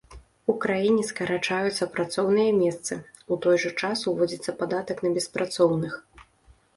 У 0.51 0.53
краіне 0.61 1.01
скарачаюцца 1.09 1.87
працоўныя 1.97 2.55
месцы, 2.61 2.93
у 3.35 3.37
той 3.43 3.57
жа 3.65 3.71
час 3.83 3.99
ўводзіцца 4.13 4.57
падатак 4.63 4.97
на 5.09 5.13
беспрацоўных. 5.19 5.93